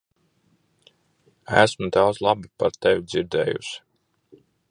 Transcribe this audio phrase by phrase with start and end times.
[1.63, 3.79] Esmu daudz laba par tevi dzirdējusi.